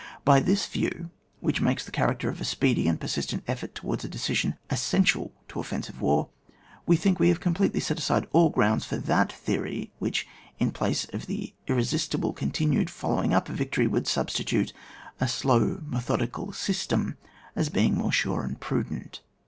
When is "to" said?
5.49-5.59